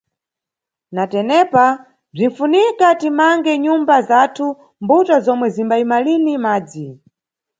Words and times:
Na 0.95 1.03
tenepa, 1.11 1.65
bzinʼfunika 2.15 2.87
timange 2.99 3.53
nyumba 3.63 3.95
zathu 4.09 4.45
mʼmbuto 4.55 5.15
zomwe 5.25 5.47
zimbayima 5.55 5.97
lini 6.05 6.33
madzi. 6.43 6.87